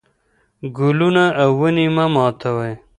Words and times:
ګلونه 0.77 1.25
او 1.41 1.49
ونې 1.59 1.87
مه 1.95 2.05
ماتوئ. 2.13 2.73